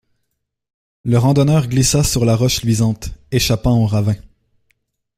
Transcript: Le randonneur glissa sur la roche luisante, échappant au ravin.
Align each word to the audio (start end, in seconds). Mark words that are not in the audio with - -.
Le 1.03 1.19
randonneur 1.19 1.67
glissa 1.67 2.03
sur 2.03 2.25
la 2.25 2.35
roche 2.35 2.63
luisante, 2.63 3.11
échappant 3.29 3.77
au 3.77 3.85
ravin. 3.85 4.15